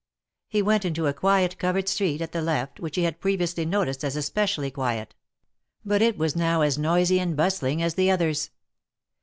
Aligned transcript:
He 0.47 0.63
went 0.63 0.83
into 0.83 1.05
a 1.05 1.13
quiet 1.13 1.59
covered 1.59 1.87
street, 1.87 2.21
at 2.21 2.31
the 2.31 2.41
left, 2.41 2.79
which 2.79 2.95
he 2.95 3.03
had 3.03 3.19
previously 3.21 3.65
noticed 3.67 4.03
as 4.03 4.15
especially 4.15 4.71
quiet; 4.71 5.13
but 5.85 6.01
it 6.01 6.17
was 6.17 6.35
now 6.35 6.61
as 6.61 6.75
noisy 6.75 7.19
and 7.19 7.37
bustling 7.37 7.83
as 7.83 7.93
the 7.93 8.09
others. 8.09 8.49